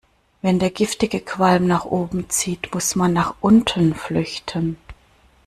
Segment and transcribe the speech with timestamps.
[0.41, 4.77] Wenn der giftige Qualm nach oben zieht, muss man nach unten flüchten.